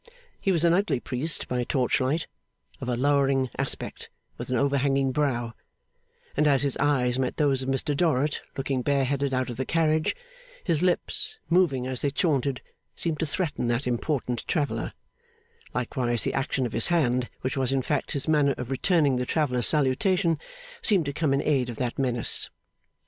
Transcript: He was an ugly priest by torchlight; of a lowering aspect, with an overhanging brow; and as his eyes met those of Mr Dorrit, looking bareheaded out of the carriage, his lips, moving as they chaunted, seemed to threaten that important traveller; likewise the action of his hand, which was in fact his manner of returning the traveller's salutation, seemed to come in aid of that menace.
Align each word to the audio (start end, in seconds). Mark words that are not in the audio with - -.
He 0.39 0.51
was 0.51 0.63
an 0.63 0.73
ugly 0.73 0.99
priest 0.99 1.47
by 1.47 1.63
torchlight; 1.63 2.25
of 2.79 2.89
a 2.89 2.95
lowering 2.95 3.51
aspect, 3.59 4.09
with 4.39 4.49
an 4.49 4.55
overhanging 4.55 5.11
brow; 5.11 5.53
and 6.35 6.47
as 6.47 6.63
his 6.63 6.75
eyes 6.77 7.19
met 7.19 7.37
those 7.37 7.61
of 7.61 7.69
Mr 7.69 7.95
Dorrit, 7.95 8.41
looking 8.57 8.81
bareheaded 8.81 9.31
out 9.31 9.51
of 9.51 9.57
the 9.57 9.63
carriage, 9.65 10.15
his 10.63 10.81
lips, 10.81 11.37
moving 11.51 11.85
as 11.85 12.01
they 12.01 12.09
chaunted, 12.09 12.63
seemed 12.95 13.19
to 13.19 13.27
threaten 13.27 13.67
that 13.67 13.85
important 13.85 14.43
traveller; 14.47 14.93
likewise 15.71 16.23
the 16.23 16.33
action 16.33 16.65
of 16.65 16.73
his 16.73 16.87
hand, 16.87 17.29
which 17.41 17.55
was 17.55 17.71
in 17.71 17.83
fact 17.83 18.13
his 18.13 18.27
manner 18.27 18.55
of 18.57 18.71
returning 18.71 19.17
the 19.17 19.25
traveller's 19.27 19.67
salutation, 19.67 20.39
seemed 20.81 21.05
to 21.05 21.13
come 21.13 21.31
in 21.31 21.43
aid 21.43 21.69
of 21.69 21.75
that 21.75 21.99
menace. 21.99 22.49